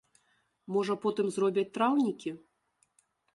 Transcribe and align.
Можа, 0.77 0.95
потым 1.03 1.29
зробяць 1.35 1.65
траўнікі? 1.77 2.29